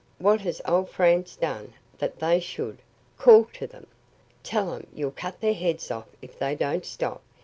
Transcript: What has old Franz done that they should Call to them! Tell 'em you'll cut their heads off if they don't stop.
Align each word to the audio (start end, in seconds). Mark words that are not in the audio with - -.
What 0.17 0.41
has 0.41 0.63
old 0.65 0.89
Franz 0.89 1.35
done 1.35 1.73
that 1.99 2.17
they 2.17 2.39
should 2.39 2.79
Call 3.19 3.45
to 3.53 3.67
them! 3.67 3.85
Tell 4.41 4.73
'em 4.73 4.87
you'll 4.95 5.11
cut 5.11 5.41
their 5.41 5.53
heads 5.53 5.91
off 5.91 6.07
if 6.23 6.39
they 6.39 6.55
don't 6.55 6.87
stop. 6.87 7.21